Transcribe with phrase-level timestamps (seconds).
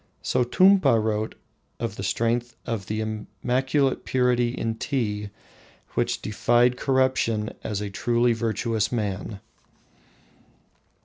[0.23, 1.35] Sotumpa wrote
[1.79, 5.29] of the strength of the immaculate purity in tea
[5.91, 9.39] which defied corruption as a truly virtuous man.